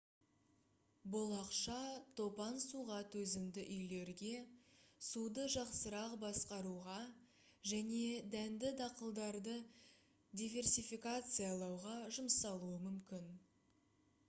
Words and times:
бұл 1.15 1.31
ақша 1.39 1.75
топан 2.19 2.55
суға 2.63 2.95
төзімді 3.15 3.65
үйлерге 3.73 4.31
суды 5.09 5.43
жақсырақ 5.57 6.15
басқаруға 6.23 6.95
және 7.73 8.01
дәнді 8.37 8.71
дақылдарды 8.81 9.57
диверсификациялауға 10.41 11.93
жұмсалуы 12.17 12.81
мүмкін 12.89 13.29